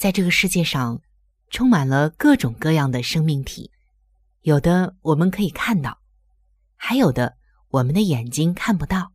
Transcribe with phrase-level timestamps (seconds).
[0.00, 1.02] 在这个世界上，
[1.50, 3.70] 充满了各种各样的生命体，
[4.40, 6.00] 有的我们可以看到，
[6.74, 7.36] 还有的
[7.68, 9.12] 我们的眼睛看不到，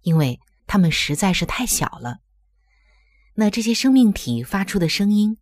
[0.00, 2.20] 因为它们实在是太小了。
[3.34, 5.36] 那这些生命体发出的声音，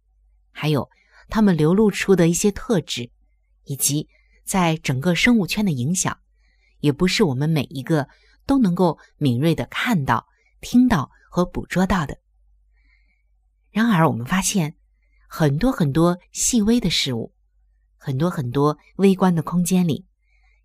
[0.50, 0.90] 还有
[1.28, 3.12] 它们流露出的一些特质，
[3.66, 4.08] 以及
[4.44, 6.18] 在整个生物圈的影响，
[6.80, 8.08] 也不是我们每一个
[8.44, 10.26] 都能够敏锐的看到、
[10.60, 11.12] 听到。
[11.28, 12.18] 和捕捉到的。
[13.76, 14.74] 然而，我们发现
[15.28, 17.34] 很多很多细微的事物，
[17.98, 20.06] 很多很多微观的空间里，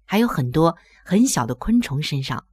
[0.05, 2.47] 还有很多很小的昆虫身上，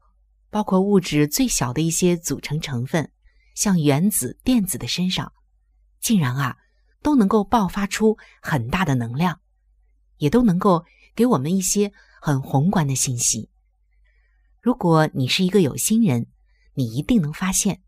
[0.51, 3.13] 包括物质最小的一些组成成分，
[3.55, 5.33] 像原子、电子的身上，
[6.01, 6.57] 竟然啊
[7.05, 9.41] 都能够爆发出很大的能量，
[10.17, 10.85] 也都能够
[11.15, 13.49] 给我们一些很宏观的信息。
[14.61, 16.27] 如果你是一个有心人，
[16.75, 17.81] 你一定能发现。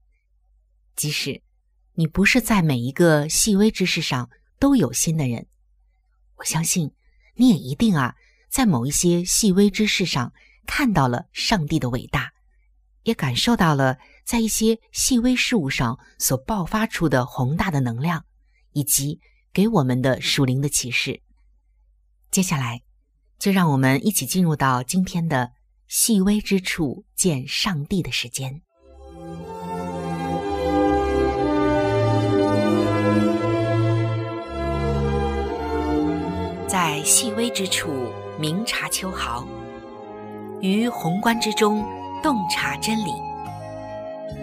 [0.95, 1.43] 即使
[2.00, 5.47] 你不是在每一个细微之事上都有心的人，
[6.37, 6.93] 我相信
[7.34, 8.15] 你也一定啊，
[8.49, 10.33] 在某一些细微之事上
[10.66, 12.33] 看到了上帝的伟大，
[13.03, 18.25] 也感受到了在一些细微事物上所爆发出的宏大的能量，
[18.72, 19.21] 以及
[19.53, 21.21] 给我们的属灵的启示。
[22.31, 22.81] 接下来，
[23.39, 25.53] 就让我们一起进入到今天的
[25.87, 28.62] 细微之处见上帝的时间。
[36.71, 39.45] 在细微之处明察秋毫，
[40.61, 41.85] 于宏观之中
[42.23, 43.11] 洞察真理，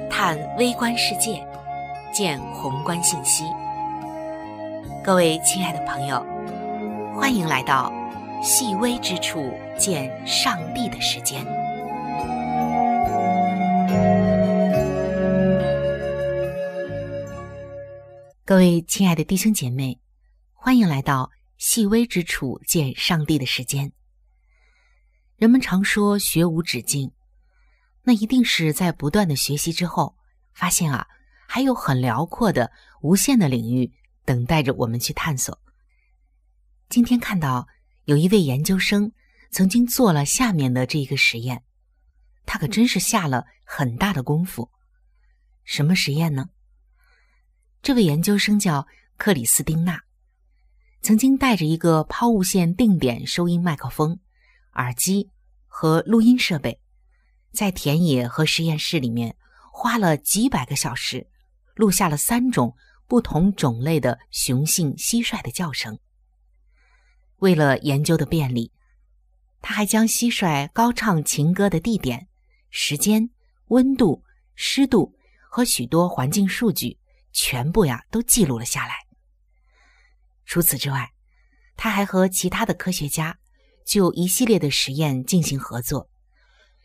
[0.10, 1.42] 探微观世界，
[2.14, 3.46] 见宏观信息。
[5.02, 6.22] 各位亲爱的朋友，
[7.16, 7.94] 欢迎来到
[8.44, 11.42] 细微之处见上帝的时间。
[18.44, 19.98] 各位亲爱的弟兄姐妹，
[20.54, 21.30] 欢迎来到。
[21.58, 23.92] 细微之处见上帝的时间。
[25.36, 27.12] 人们常说学无止境，
[28.04, 30.18] 那一定是在不断的学习之后，
[30.54, 31.08] 发现啊，
[31.48, 33.92] 还有很辽阔的、无限的领域
[34.26, 35.60] 等待着我们去探索。
[36.90, 37.68] 今天看到
[38.06, 39.12] 有一位研究生
[39.52, 41.64] 曾经做了下面的这一个实验，
[42.46, 44.72] 他可真是下了很大的功夫。
[45.64, 46.50] 什么实验呢？
[47.82, 50.07] 这位研究生叫克里斯汀娜。
[51.08, 54.20] 曾经带着一个抛物线定点收音麦克风、
[54.74, 55.30] 耳机
[55.66, 56.82] 和录音设备，
[57.54, 59.38] 在田野和实验室里面
[59.72, 61.26] 花了几百个小时，
[61.76, 62.76] 录下了三种
[63.08, 65.98] 不同种类的雄性蟋蟀的叫声。
[67.38, 68.74] 为了研究的便利，
[69.62, 72.28] 他还将蟋蟀高唱情歌的地点、
[72.70, 73.30] 时间、
[73.70, 75.16] 温度、湿度
[75.50, 76.98] 和许多环境数据
[77.32, 79.07] 全部呀都记录了下来。
[80.48, 81.12] 除此之外，
[81.76, 83.38] 他还和其他的科学家
[83.86, 86.10] 就一系列的实验进行合作，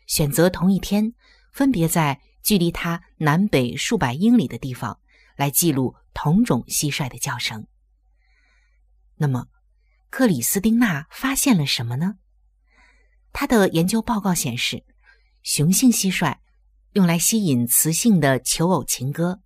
[0.05, 1.13] 选择同一天，
[1.51, 4.99] 分别在距离他南北数百英里的地方
[5.37, 7.65] 来记录同种蟋蟀的叫声。
[9.15, 9.47] 那么，
[10.09, 12.15] 克里斯汀娜发现了什么呢？
[13.31, 14.83] 他的研究报告显示，
[15.41, 16.37] 雄性蟋蟀
[16.91, 19.39] 用来吸引雌性的求偶情歌，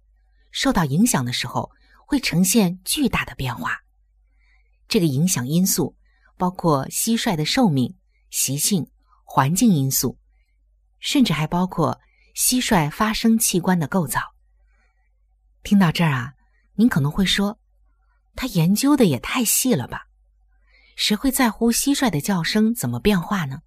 [0.51, 1.71] 受到影响的时候
[2.07, 3.83] 会呈现巨大的变化。
[4.87, 5.95] 这个影响因素
[6.37, 7.95] 包括蟋蟀的寿命、
[8.29, 8.89] 习性、
[9.23, 10.17] 环境因素，
[10.99, 11.99] 甚至还包括
[12.35, 14.21] 蟋蟀发声器官的构造。
[15.63, 16.33] 听到这儿啊，
[16.75, 17.59] 您可能会说，
[18.35, 20.07] 他研究的也太细了吧？
[20.95, 23.61] 谁会在乎蟋蟀的叫声怎么变化呢？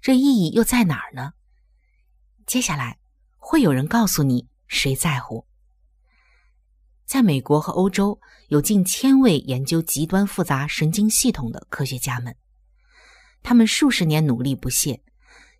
[0.00, 1.32] 这意义又在哪儿呢？
[2.46, 2.98] 接下来
[3.36, 5.47] 会有人告诉你谁在乎。
[7.08, 12.36] 在美国和欧洲，有近千位研究极端复杂神经系统的科学家们，
[13.42, 15.00] 他们数十年努力不懈，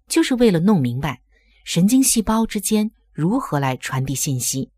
[0.07, 1.23] 就是为了弄明白
[1.65, 4.71] 神经细胞之间如何来传递信息。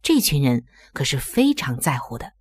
[0.00, 0.64] 这群人
[0.94, 2.32] 可是非常在乎的。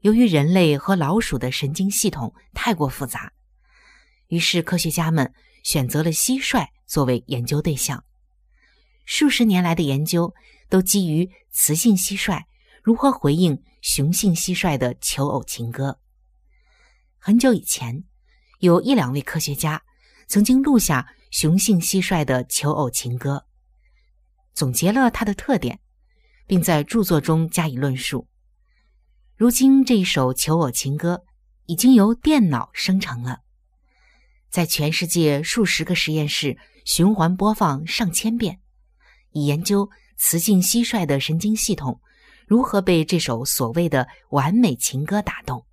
[0.00, 3.32] 由于人类和老鼠的神经系统太过复杂，
[4.28, 5.32] 于是科学家们
[5.62, 8.04] 选择了蟋蟀作为研究对象。
[9.10, 10.32] 数十年来的研究。
[10.70, 12.44] 都基于雌性蟋蟀
[12.84, 15.98] 如何回应雄性蟋蟀的求偶情歌。
[17.18, 18.04] 很久以前，
[18.60, 19.82] 有一两位科学家
[20.28, 23.46] 曾经录下雄性蟋蟀的求偶情歌，
[24.54, 25.80] 总结了它的特点，
[26.46, 28.28] 并在著作中加以论述。
[29.36, 31.24] 如今，这一首求偶情歌
[31.66, 33.40] 已经由电脑生成了，
[34.50, 38.60] 在全世界数十个实验室循环播放上千遍，
[39.32, 39.88] 以研究。
[40.22, 41.98] 雌性蟋蟀的神经系统
[42.46, 45.64] 如何被这首所谓的完美情歌打动，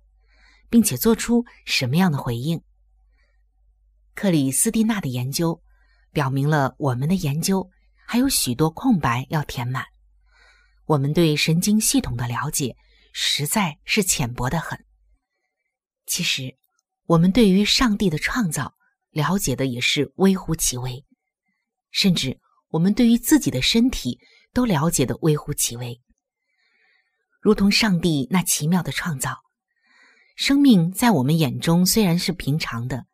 [0.70, 2.62] 并且做出什么样的回应？
[4.14, 5.62] 克里斯蒂娜的研究
[6.12, 7.68] 表明了我们的研究
[8.06, 9.84] 还有许多空白要填满。
[10.86, 12.74] 我们对神经系统的了解
[13.12, 14.82] 实在是浅薄的很。
[16.06, 16.56] 其实，
[17.04, 18.74] 我们对于上帝的创造
[19.10, 21.04] 了解的也是微乎其微，
[21.90, 24.18] 甚至我们对于自己的身体。
[24.54, 26.00] 都了解的微乎其微，
[27.40, 29.44] 如同上帝那奇妙的创造。
[30.36, 33.06] 生命在我们眼中虽然是平常的，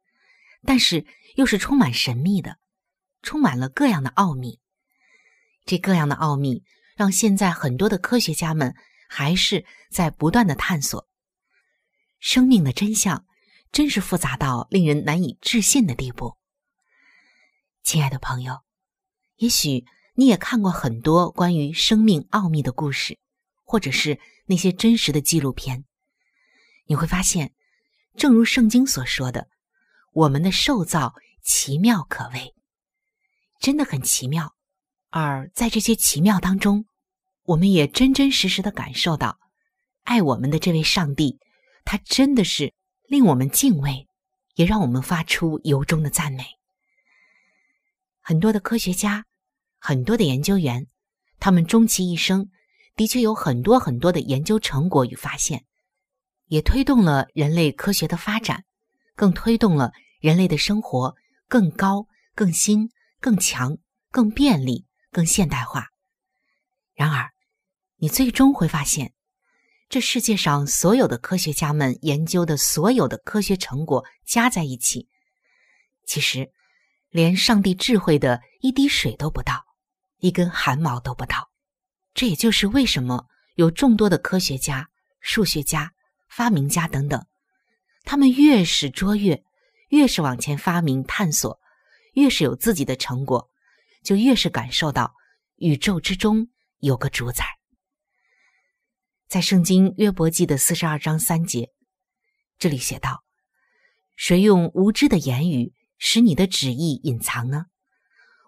[0.62, 1.04] 但是
[1.34, 2.58] 又是充满神秘的，
[3.20, 4.60] 充满了各样的奥秘。
[5.66, 6.62] 这各样的奥秘
[6.96, 8.74] 让现在很多的科学家们
[9.08, 11.08] 还是在不断的探索
[12.20, 13.26] 生命的真相，
[13.72, 16.38] 真是复杂到令人难以置信的地步。
[17.82, 18.63] 亲爱的朋友，
[19.44, 19.84] 也许。
[20.16, 23.18] 你也看过很多关于生命奥秘的故事，
[23.64, 25.84] 或者是那些真实的纪录片，
[26.86, 27.52] 你会发现，
[28.16, 29.48] 正如圣经所说的，
[30.12, 32.54] 我们的受造奇妙可畏，
[33.58, 34.54] 真的很奇妙。
[35.10, 36.86] 而在这些奇妙当中，
[37.42, 39.40] 我们也真真实实的感受到，
[40.04, 41.40] 爱我们的这位上帝，
[41.84, 42.72] 他真的是
[43.08, 44.06] 令我们敬畏，
[44.54, 46.44] 也让我们发出由衷的赞美。
[48.20, 49.26] 很多的科学家。
[49.86, 50.86] 很多的研究员，
[51.38, 52.48] 他们终其一生，
[52.96, 55.66] 的确有很多很多的研究成果与发现，
[56.46, 58.64] 也推动了人类科学的发展，
[59.14, 61.14] 更推动了人类的生活
[61.48, 62.88] 更高、更新、
[63.20, 63.76] 更强、
[64.10, 65.88] 更便利、更现代化。
[66.94, 67.32] 然而，
[67.96, 69.12] 你最终会发现，
[69.90, 75.10] 这世界上所有的科学家们研究的所有的科学成果加在一起，
[76.06, 76.50] 其实
[77.10, 79.62] 连上帝智慧的一滴水都不到。
[80.18, 81.50] 一根汗毛都不到，
[82.14, 84.88] 这也就是为什么有众多的科学家、
[85.20, 85.92] 数学家、
[86.28, 87.26] 发明家等等，
[88.04, 89.44] 他们越是卓越，
[89.88, 91.60] 越是往前发明探索，
[92.14, 93.50] 越是有自己的成果，
[94.02, 95.14] 就越是感受到
[95.56, 97.44] 宇宙之中有个主宰。
[99.28, 101.70] 在圣经约伯记的四十二章三节，
[102.58, 103.24] 这里写道
[104.14, 107.66] ：“谁用无知的言语使你的旨意隐藏呢？”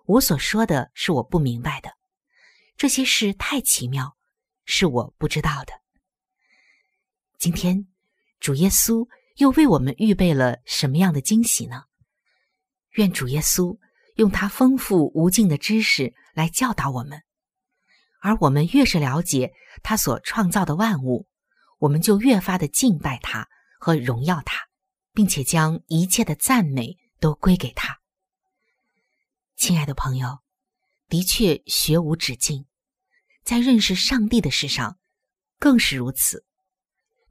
[0.06, 1.90] 我所说的是我不明白的，
[2.76, 4.16] 这些事太奇妙，
[4.64, 5.72] 是我不知道的。
[7.38, 7.88] 今天，
[8.38, 11.84] 主耶稣又为我们预备了什么样的惊喜呢？
[12.92, 13.76] 愿主耶稣
[14.14, 17.22] 用他丰富无尽的知识来教导我们，
[18.20, 21.26] 而我们越是了解他所创造的万物，
[21.78, 23.48] 我们就越发的敬拜他
[23.80, 24.66] 和荣耀他，
[25.12, 27.98] 并且将一切的赞美都归给他。
[29.56, 30.40] 亲爱的朋友，
[31.08, 32.66] 的确学无止境，
[33.42, 34.98] 在认识上帝的事上
[35.58, 36.44] 更是如此。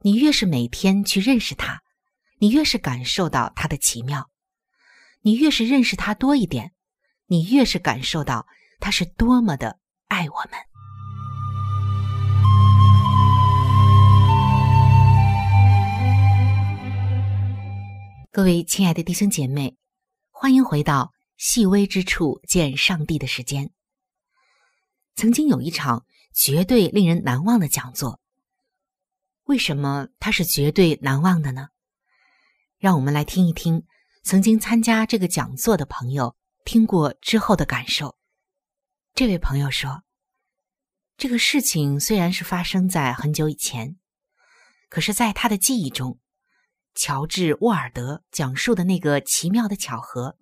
[0.02, 1.84] 你越是每天去认识他，
[2.40, 4.24] 你越是感受到他的奇妙；
[5.22, 6.74] 你越是认识他多一点，
[7.28, 8.48] 你越是感受到
[8.80, 10.60] 他是多么的爱我们。
[18.32, 19.78] 各位亲爱的弟兄姐妹，
[20.32, 21.15] 欢迎回到。
[21.38, 23.72] 细微之处见上帝的时间。
[25.16, 28.20] 曾经有一场绝对令人难忘的讲座，
[29.44, 31.70] 为什么它是绝对难忘的呢？
[32.78, 33.86] 让我们来听一听
[34.24, 38.18] 曾经参加这个讲座的朋友听过之后的感受。
[39.14, 40.04] 这位朋友说
[41.16, 43.98] ：“这个事情虽然是发生在很久以前，
[44.90, 46.20] 可是，在他的记忆中，
[46.94, 50.38] 乔治·沃尔德讲述的那个奇妙的巧合，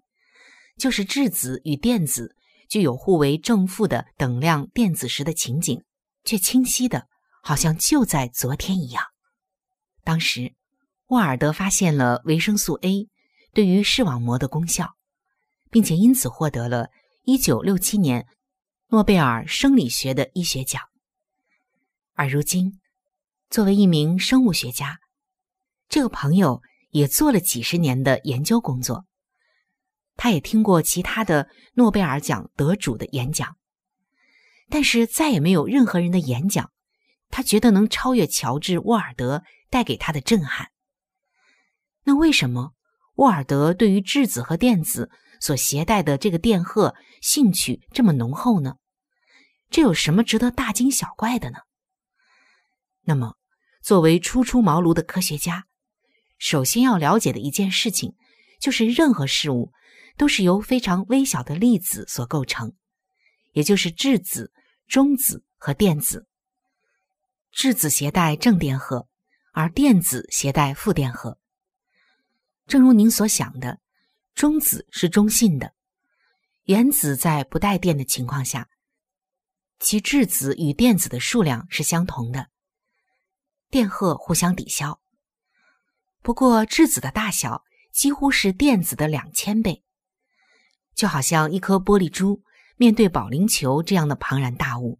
[0.77, 2.35] 就是质子与电子
[2.69, 5.83] 具有互为正负的等量电子时的情景，
[6.23, 7.07] 却清晰的，
[7.41, 9.03] 好像就在昨天一样。
[10.03, 10.53] 当时，
[11.07, 13.07] 沃尔德发现了维生素 A
[13.53, 14.95] 对于视网膜的功效，
[15.69, 16.89] 并且因此获得了
[17.25, 18.27] 1967年。”
[18.89, 20.79] 诺贝尔生理学的医学奖。
[22.13, 22.79] 而如今，
[23.49, 24.99] 作为一名生物学家，
[25.89, 26.61] 这个朋友
[26.91, 29.05] 也做了几十年的研究工作。
[30.15, 33.57] 他也听过其他的诺贝尔奖得主的演讲，
[34.69, 36.71] 但是再也没有任何人的演讲，
[37.29, 40.69] 他觉得能超越乔治·沃尔德带给他的震撼。
[42.03, 42.73] 那为什么
[43.15, 48.75] 沃尔德对于质子和电子所携带的这个电荷兴趣这么浓厚呢？
[49.69, 51.59] 这有什么值得大惊小怪的呢？
[53.05, 53.35] 那么，
[53.81, 55.65] 作为初出茅庐的科学家，
[56.37, 58.15] 首先要了解的一件事情，
[58.61, 59.71] 就是任何事物
[60.17, 62.73] 都是由非常微小的粒子所构成，
[63.51, 64.51] 也就是质子、
[64.87, 66.27] 中子和电子。
[67.51, 69.07] 质子携带正电荷，
[69.51, 71.37] 而电子携带负电荷。
[72.65, 73.79] 正如您所想的，
[74.33, 75.73] 中子是中性的，
[76.63, 78.69] 原子在不带电的情况下。
[79.79, 82.47] 其质子与电子的数量是相同的，
[83.69, 85.01] 电荷互相抵消。
[86.21, 89.82] 不过，质子的大小几乎是电子的两千倍，
[90.95, 92.43] 就好像一颗玻璃珠
[92.77, 94.99] 面对保龄球这样的庞然大物。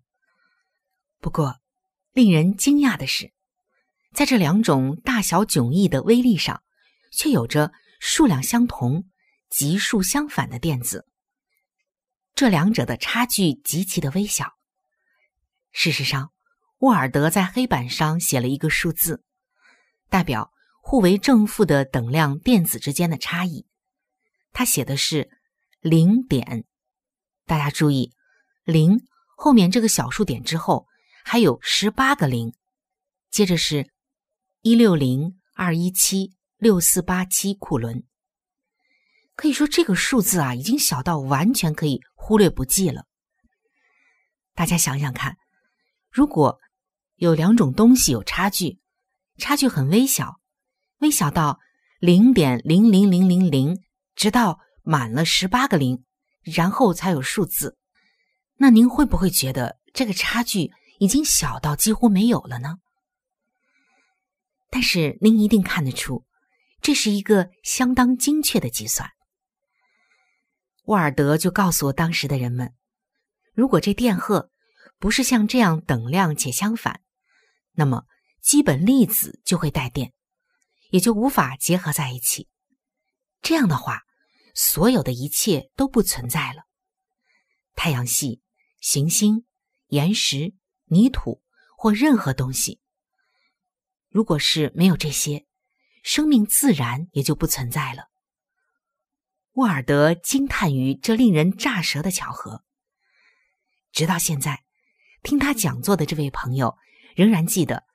[1.20, 1.60] 不过，
[2.12, 3.34] 令人惊讶的是，
[4.14, 6.64] 在这两种大小迥异的微粒上，
[7.12, 9.10] 却有着数量相同、
[9.50, 11.08] 级数相反的电子。
[12.36, 14.54] 这两者的差距极其的微小。
[15.72, 16.32] 事实上，
[16.80, 19.24] 沃尔德在黑板上写了一个数字，
[20.10, 23.66] 代表互为正负的等量电子之间的差异。
[24.52, 25.30] 他写的是
[25.84, 26.64] 零点。
[27.46, 28.14] 大家注意，
[28.64, 30.88] 零后面这个小数点之后
[31.26, 32.54] 还有十八个零，
[33.30, 33.92] 接着是
[34.62, 38.06] 一六零二一七六四八七库伦。
[39.36, 43.06] 可以说，这个数字啊，已经小到完全可以忽略不计了。
[44.56, 45.38] 大家想想看。
[46.10, 46.60] 如果
[47.16, 48.80] 有两种东西有差距，
[49.38, 50.40] 差距很微小，
[51.00, 51.60] 微小到
[52.00, 53.84] 零点零零零零零，
[54.16, 56.06] 直到满了十八个零，
[56.44, 57.78] 然后才有数字，
[58.58, 62.78] 那您会不会觉得这个差距已经小到几乎没有了呢？
[64.70, 66.26] 但是您一定看得出，
[66.82, 69.10] 这是一个相当精确的计算。
[70.86, 72.74] 沃尔德就告诉当时的人们，
[73.54, 74.52] 如果这电荷。
[75.00, 77.02] 不是像这样等量且相反，
[77.74, 78.06] 那么
[78.42, 80.14] 基本粒子就会带电，
[80.92, 82.48] 也就无法结合在一起。
[83.42, 84.04] 这样的话，
[84.54, 86.64] 所有的一切都不存在了。
[87.76, 88.42] 太阳系、
[88.80, 89.46] 行星、
[89.88, 90.54] 岩石、
[90.86, 91.42] 泥土
[91.78, 92.80] 或任何东西，
[94.10, 95.46] 如果是没有这些，
[96.04, 98.10] 生命自然也就不存在了。
[99.54, 102.64] 沃尔德惊叹于这令人乍舌的巧合，
[103.92, 104.64] 直到现在。
[105.22, 106.76] 听他讲座的这位朋友
[107.16, 107.86] 仍然记得，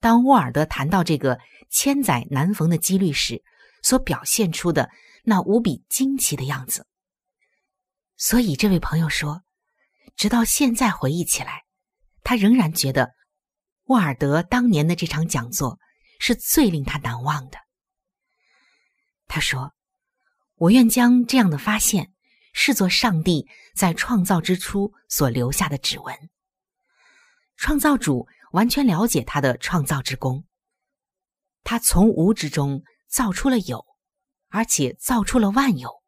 [0.00, 3.42] 当沃尔德谈到这个千载难逢的几率时，
[3.82, 4.88] 所表现出的
[5.28, 6.86] 那无比惊奇的样子。
[8.16, 9.42] 所以，这位朋友说，
[10.16, 11.64] 直到现在回忆起来，
[12.24, 13.14] 他仍然觉得
[13.84, 15.78] 沃尔德当年的这场讲座
[16.18, 17.58] 是最令他难忘的。
[19.26, 19.74] 他说
[20.56, 22.14] ：“我愿将这样的发现
[22.54, 26.30] 视作上帝在创造之初所留下的指纹。”
[27.56, 30.46] 创造主完全了解他的创造之功，
[31.64, 33.84] 他从无之中造出了有，
[34.48, 36.02] 而且造出了万有。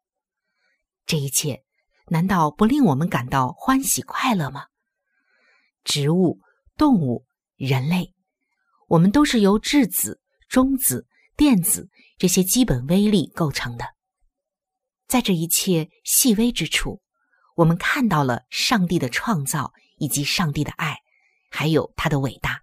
[1.05, 1.63] 这一切
[2.07, 4.65] 难道不令我们感到欢喜快乐吗？
[5.83, 6.39] 植物、
[6.77, 8.13] 动物、人类，
[8.87, 13.85] 我们都是由质子、中子、电子这些基本微粒构成的。
[15.07, 17.01] 在这一切细微之处，
[17.55, 20.97] 我们看到了上帝的创造以及上帝的爱。
[21.53, 22.61] 还有他的伟大，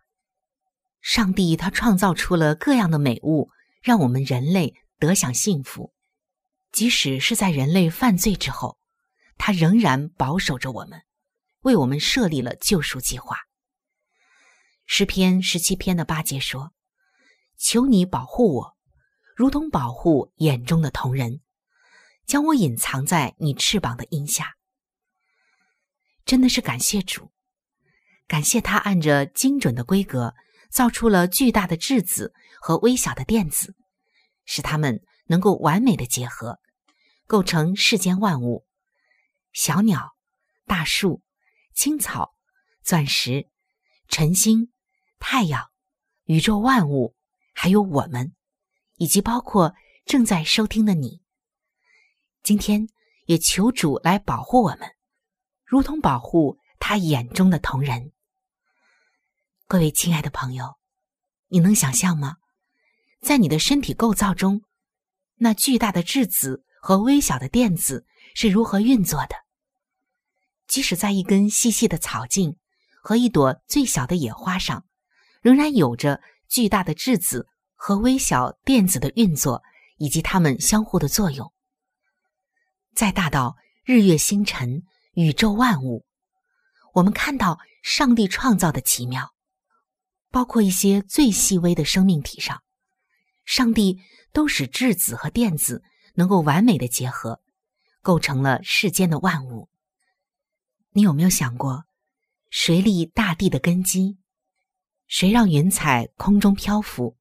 [1.02, 3.50] 上帝他创造出了各样的美物，
[3.82, 5.94] 让我们人类得享幸福。
[6.70, 8.78] 即使是在人类犯罪之后，
[9.38, 11.02] 他仍然保守着我们，
[11.60, 13.38] 为我们设立了救赎计划。
[14.84, 16.72] 诗篇十七篇的八节说
[17.58, 18.76] ：“求你保护我，
[19.34, 21.40] 如同保护眼中的瞳人，
[22.26, 24.56] 将我隐藏在你翅膀的荫下。
[26.26, 27.32] 真的是感谢主，
[28.26, 30.34] 感谢他按着精准的规格
[30.70, 33.74] 造出了巨大的质子和微小的电子，
[34.48, 36.58] 使它们能够完美的结合，
[37.26, 38.66] 构成世间万物：
[39.52, 40.16] 小鸟、
[40.64, 41.22] 大树、
[41.74, 42.34] 青草、
[42.82, 43.50] 钻石、
[44.08, 44.72] 晨星、
[45.18, 45.70] 太阳、
[46.24, 47.14] 宇宙万物，
[47.52, 48.34] 还有我们，
[48.94, 49.74] 以及包括
[50.06, 51.20] 正在收听的你。
[52.42, 52.88] 今天
[53.26, 54.96] 也求主来保护我们。
[55.66, 58.12] 如同保护他眼中的同人。
[59.66, 60.78] 各位亲爱的朋友，
[61.48, 62.38] 你能想象吗？
[63.20, 64.62] 在你的身体构造中，
[65.36, 69.34] 那巨大的质子和微小的电子是如何运作的？
[70.66, 72.56] 即使在一根细细的草茎
[73.02, 74.84] 和一朵最小的野花上，
[75.40, 79.62] 仍然有着巨大的质子和微小电子的运作，
[79.96, 81.52] 以及它们相互的作用。
[82.94, 84.82] 再大到日月星辰。
[85.14, 86.06] 宇宙万物，
[86.94, 89.34] 我们看到上帝创造的奇妙，
[90.30, 92.62] 包括一些最细微的生命体上，
[93.48, 93.98] 上帝
[94.30, 95.82] 都使质子和电子
[96.16, 97.40] 能够完美的结合，
[98.02, 99.70] 构成了世间的万物。
[100.90, 101.86] 你有没有想过，
[102.50, 104.18] 谁立大地的根基？
[105.06, 107.16] 谁让云彩空中漂浮？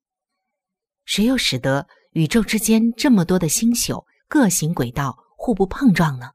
[1.06, 6.32] 谁又使得宇宙之间这么多的星宿各行轨道，互不碰撞呢？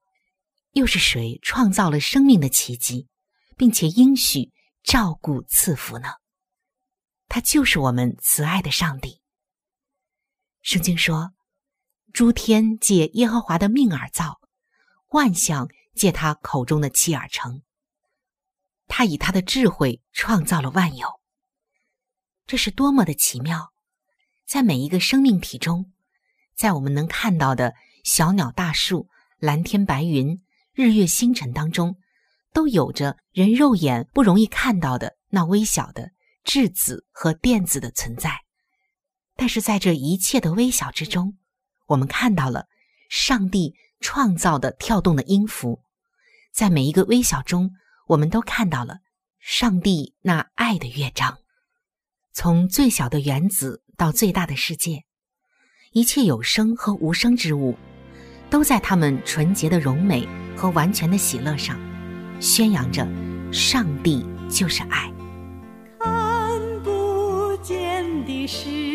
[0.72, 3.08] 又是谁创造了生命的奇迹，
[3.58, 6.14] 并且应许照顾赐福呢？
[7.28, 9.20] 他就是我们慈爱的上帝。
[10.62, 11.32] 圣经说
[12.12, 14.40] ：“诸天借耶和华的命而造，
[15.10, 17.62] 万象借他口中的气而成。
[18.88, 21.08] 他以他的智慧创造了万有。
[22.46, 23.72] 这是多么的奇妙！
[24.46, 25.92] 在每一个生命体中，
[26.56, 30.42] 在我们能看到的小鸟、大树、蓝天白云。”
[30.74, 31.98] 日月星辰当中，
[32.54, 36.12] 都有着人肉眼不容易看到的那微小的
[36.44, 38.40] 质子和电子的存在。
[39.42, 41.34] 但是在这一切的微小之中，
[41.88, 42.66] 我们看到了
[43.10, 45.80] 上帝创造的跳动的音符。
[46.54, 47.72] 在每一个微小中，
[48.06, 48.98] 我们都看到了
[49.40, 51.38] 上帝那爱的乐章。
[52.32, 55.02] 从最小的原子到最大的世界，
[55.90, 57.76] 一切有生和无生之物，
[58.48, 60.24] 都在他们纯洁的荣美。
[60.56, 61.76] 和完全的喜乐上，
[62.38, 63.04] 宣扬着
[63.52, 65.12] 上帝就是爱。
[65.98, 68.91] 看不见的时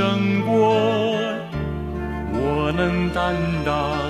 [0.00, 0.76] 胜过，
[2.32, 3.36] 我能担
[3.66, 4.09] 当。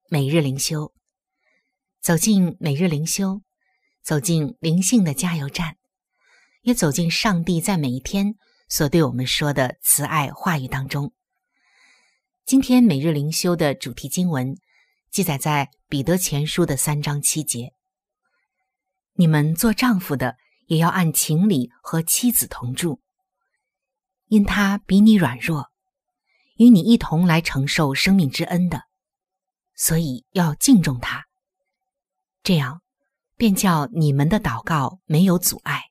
[0.13, 0.93] 每日灵修，
[2.01, 3.43] 走进每日灵修，
[4.03, 5.77] 走进灵性的加油站，
[6.63, 8.35] 也走进上帝在每一天
[8.67, 11.13] 所对我们说的慈爱话语当中。
[12.45, 14.57] 今天每日灵修的主题经文
[15.09, 17.71] 记载在彼得前书的三章七节
[19.15, 22.99] ：“你们做丈夫的也要按情理和妻子同住，
[24.27, 25.71] 因他比你软弱，
[26.57, 28.83] 与你一同来承受生命之恩的。”
[29.81, 31.25] 所以要敬重他，
[32.43, 32.83] 这样
[33.35, 35.85] 便叫你们的祷告没有阻碍。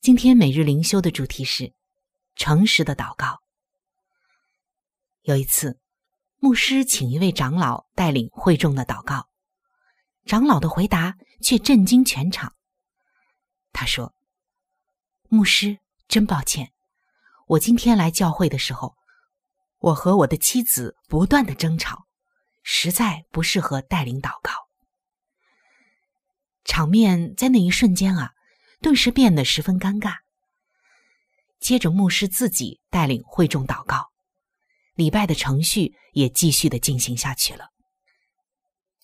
[0.00, 1.72] 今天每日灵修的主题是
[2.34, 3.40] 诚实的祷告。
[5.22, 5.78] 有一次，
[6.38, 9.28] 牧师请一位长老带领会众的祷告，
[10.24, 12.56] 长老的回答却震惊全场。
[13.72, 14.12] 他说
[15.30, 16.72] ：“牧师，真抱歉，
[17.46, 18.96] 我今天来教会的时候，
[19.78, 22.06] 我和我的妻子不断的争吵。”
[22.62, 24.52] 实在不适合带领祷告，
[26.64, 28.32] 场面在那一瞬间啊，
[28.80, 30.16] 顿时变得十分尴尬。
[31.58, 34.10] 接着，牧师自己带领会众祷告，
[34.94, 37.68] 礼拜的程序也继续的进行下去了。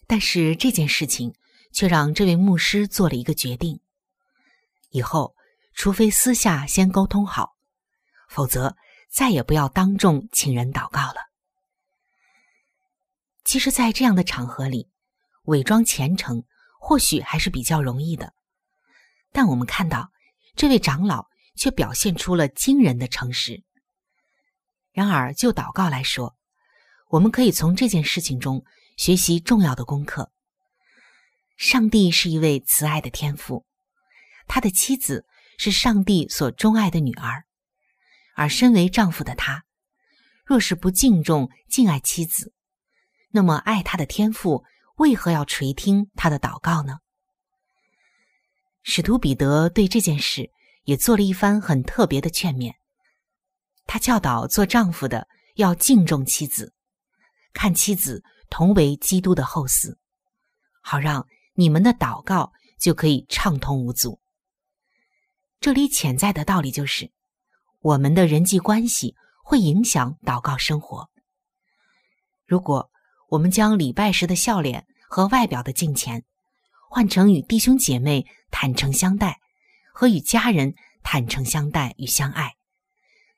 [0.07, 1.35] 但是这件事情
[1.73, 3.81] 却让这位牧师做了一个决定：
[4.91, 5.35] 以后
[5.75, 7.57] 除非私下先沟通好，
[8.29, 8.77] 否则
[9.11, 11.26] 再也不要当众请人祷告了。
[13.47, 14.91] 其实，在这样的场合里，
[15.45, 16.43] 伪装虔诚
[16.81, 18.35] 或许还是比较容易的。
[19.31, 20.11] 但我们看到，
[20.57, 23.63] 这位长老却表现出了惊人的诚实。
[24.91, 26.37] 然而，就祷告来说，
[27.09, 28.65] 我们可以从这件事情中
[28.97, 30.33] 学习重要的功课。
[31.57, 33.65] 上帝是一位慈爱的天父，
[34.49, 35.25] 他的妻子
[35.57, 37.45] 是上帝所钟爱的女儿，
[38.35, 39.65] 而身为丈夫的他，
[40.45, 42.53] 若是不敬重、敬爱妻子，
[43.31, 44.65] 那么，爱他的天父
[44.97, 46.99] 为何要垂听他的祷告呢？
[48.83, 50.51] 使徒彼得对这件事
[50.85, 52.75] 也做了一番很特别的劝勉。
[53.87, 56.73] 他教导做丈夫的要敬重妻子，
[57.53, 59.97] 看妻子同为基督的后嗣，
[60.81, 64.21] 好让你们的祷告就可以畅通无阻。
[65.61, 67.11] 这里潜在的道理就是，
[67.81, 71.11] 我们的人际关系会影响祷告生活。
[72.45, 72.91] 如果
[73.29, 76.25] 我们将礼拜时的笑脸和外表的敬虔，
[76.89, 79.41] 换成与弟兄姐妹坦诚相待，
[79.93, 82.55] 和与家人坦诚相待与相爱，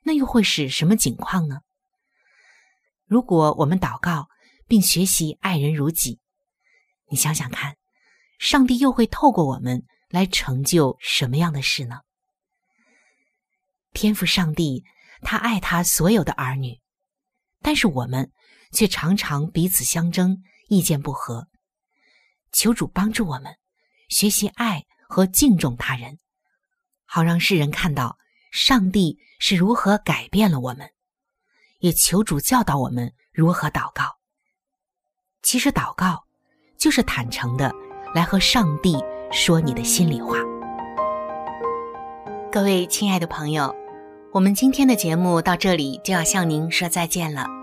[0.03, 1.61] 那又会是什么景况呢？
[3.05, 4.29] 如果我们祷告
[4.67, 6.19] 并学习爱人如己，
[7.09, 7.75] 你想想看，
[8.37, 12.01] 上帝又会透过我们来成就什么样的事呢？
[13.91, 14.83] 天赋上帝，
[15.21, 16.79] 他爱他所有的儿女，
[17.63, 18.31] 但是我们
[18.71, 21.47] 却常常彼此相争，意见不合。
[22.51, 23.55] 求主帮助我们
[24.09, 26.19] 学习爱和敬重他人，
[27.05, 28.17] 好让世人看到
[28.51, 30.91] 上帝是如何改变了我们。
[31.79, 34.17] 也求主教导我们如何祷告。
[35.41, 36.25] 其实祷告
[36.77, 37.73] 就是坦诚的
[38.13, 38.97] 来和上帝
[39.31, 40.37] 说你的心里话。
[42.51, 43.73] 各位亲爱的朋友，
[44.33, 47.58] 我们今天的节目到这里就要向您说再见了。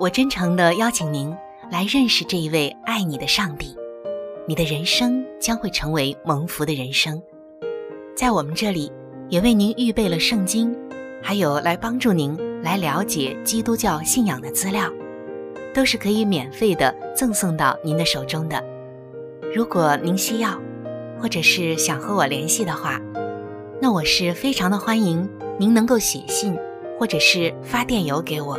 [0.00, 1.32] 我真诚的邀请您
[1.70, 3.76] 来认识这一位爱你的上帝。
[4.46, 7.22] 你的人生将会成为蒙福的人生，
[8.16, 8.90] 在我们这里
[9.28, 10.76] 也为您预备了圣经，
[11.22, 14.92] 还有来帮助您来了解基督教信仰的资料，
[15.72, 18.62] 都是可以免费的赠送到您的手中的。
[19.54, 20.60] 如果您需要，
[21.20, 23.00] 或者是想和我联系的话，
[23.80, 26.58] 那我是非常的欢迎您能够写信
[26.98, 28.58] 或者是发电邮给我。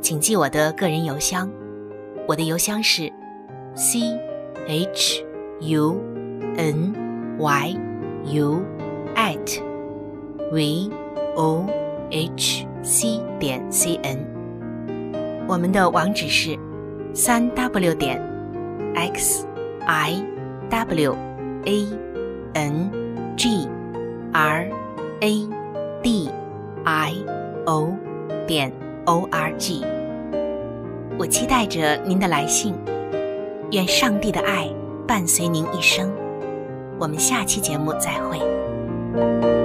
[0.00, 1.50] 请记我的个人邮箱，
[2.26, 3.12] 我的邮箱是
[3.74, 4.30] c。
[4.66, 5.24] h
[5.60, 6.00] u
[6.56, 6.94] n
[7.38, 7.76] y
[8.24, 8.62] u
[9.16, 9.60] at
[10.52, 10.90] v
[11.34, 11.66] o
[12.10, 14.18] h c 点 c n，
[15.48, 16.56] 我们的网址是
[17.14, 18.20] 三 w 点
[18.94, 19.44] x
[19.86, 20.24] i
[20.68, 21.16] w
[21.64, 21.86] a
[22.54, 22.90] n
[23.36, 23.68] g
[24.32, 24.70] r
[25.20, 25.48] a
[26.02, 26.30] d
[26.84, 27.14] i
[27.66, 27.92] o
[28.46, 28.72] 点
[29.10, 29.84] o r g，
[31.18, 32.72] 我期待着您的来信。
[33.72, 34.68] 愿上帝的爱
[35.04, 36.12] 伴随您一生。
[36.96, 39.59] 我们下期节目再会。